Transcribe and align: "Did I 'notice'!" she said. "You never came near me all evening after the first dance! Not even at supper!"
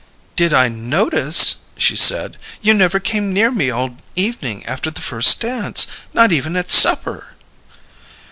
"Did 0.35 0.51
I 0.51 0.67
'notice'!" 0.67 1.57
she 1.77 1.95
said. 1.95 2.37
"You 2.59 2.73
never 2.73 2.99
came 2.99 3.31
near 3.31 3.51
me 3.51 3.69
all 3.69 3.97
evening 4.15 4.65
after 4.65 4.89
the 4.89 4.99
first 4.99 5.39
dance! 5.41 5.85
Not 6.11 6.31
even 6.31 6.55
at 6.55 6.71
supper!" 6.71 7.35